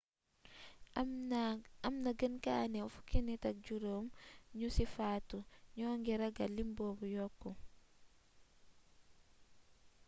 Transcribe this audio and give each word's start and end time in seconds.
amna 1.91 2.11
gën 2.19 2.35
gaa 2.45 2.65
néew 2.73 2.89
15 2.95 3.21
nit 3.27 3.45
ñu 4.57 4.67
ci 4.75 4.83
faatu 4.95 5.37
ñoo 5.75 5.93
ngi 5.99 6.13
ragal 6.21 6.51
lim 6.57 6.69
boobu 6.77 7.05
yokk 7.17 7.41